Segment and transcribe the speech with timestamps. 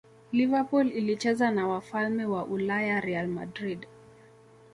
[0.31, 3.87] liverpool ilicheza na wafalme wa ulaya real madrid